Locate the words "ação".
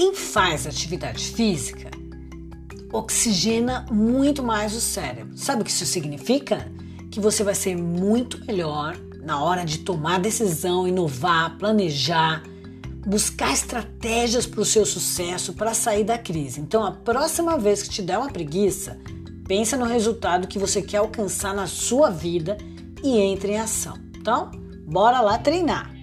23.58-23.98